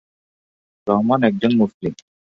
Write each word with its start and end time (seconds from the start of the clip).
রহমান 0.87 1.19
একজন 1.23 1.51
মুসলিম। 1.57 1.93